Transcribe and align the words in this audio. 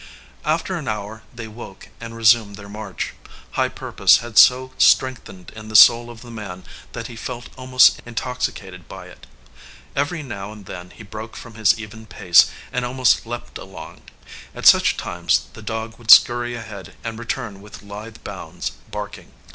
After 0.43 0.75
an 0.77 0.87
hour 0.87 1.21
they 1.31 1.47
woke 1.47 1.89
and 1.99 2.17
resumed 2.17 2.55
their 2.55 2.67
march. 2.67 3.13
High 3.51 3.69
purpose 3.69 4.17
had 4.17 4.35
so 4.39 4.71
strengthened 4.79 5.51
in 5.55 5.67
the 5.67 5.75
soul 5.75 6.09
of 6.09 6.21
the 6.23 6.31
man 6.31 6.63
that 6.93 7.05
he 7.05 7.15
felt 7.15 7.49
almost 7.55 8.01
intoxicated 8.03 8.87
by 8.87 9.05
it. 9.09 9.27
Every 9.95 10.23
now 10.23 10.51
and 10.51 10.65
then 10.65 10.89
he 10.89 11.03
broke 11.03 11.35
from 11.35 11.53
his 11.53 11.77
even 11.79 12.07
pace 12.07 12.49
and 12.73 12.83
almost 12.83 13.27
leaped 13.27 13.59
along. 13.59 14.01
At 14.55 14.65
such 14.65 14.97
times 14.97 15.41
the 15.53 15.61
dog 15.61 15.99
would 15.99 16.09
scurry 16.09 16.55
ahead 16.55 16.95
and 17.03 17.19
return 17.19 17.61
with 17.61 17.83
lithe 17.83 18.23
bounds, 18.23 18.71
barking. 18.89 19.31